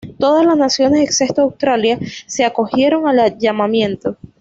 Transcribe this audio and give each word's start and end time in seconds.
Todas 0.17 0.43
las 0.47 0.57
naciones, 0.57 1.01
excepto 1.03 1.43
Australia, 1.43 1.99
se 2.25 2.43
acogieron 2.43 3.07
al 3.07 3.37
llamamiento. 3.37 4.17